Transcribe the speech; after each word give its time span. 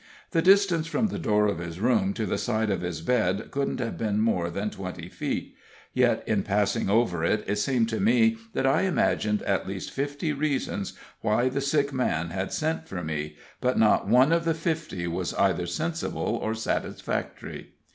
The 0.31 0.41
distance 0.41 0.87
from 0.87 1.09
the 1.09 1.19
door 1.19 1.45
of 1.45 1.59
his 1.59 1.79
room 1.79 2.15
to 2.15 2.25
the 2.25 2.39
side 2.39 2.71
of 2.71 2.81
his 2.81 3.01
bed 3.01 3.51
couldn't 3.51 3.79
have 3.79 3.99
been 3.99 4.19
more 4.19 4.49
than 4.49 4.71
twenty 4.71 5.09
feet, 5.09 5.53
yet, 5.93 6.23
in 6.27 6.41
passing 6.41 6.89
over 6.89 7.23
it, 7.23 7.43
it 7.45 7.57
seemed 7.57 7.87
to 7.89 7.99
me 7.99 8.37
that 8.55 8.65
I 8.65 8.81
imagined 8.81 9.43
at 9.43 9.67
least 9.67 9.91
fifty 9.91 10.33
reasons 10.33 10.93
why 11.19 11.49
the 11.49 11.61
sick 11.61 11.93
man 11.93 12.31
had 12.31 12.51
sent 12.51 12.87
for 12.87 13.03
me, 13.03 13.35
but 13.59 13.77
not 13.77 14.07
one 14.07 14.31
of 14.31 14.43
the 14.43 14.55
fifty 14.55 15.05
was 15.05 15.35
either 15.35 15.67
sensible 15.67 16.35
or 16.41 16.55
satisfactory. 16.55 17.73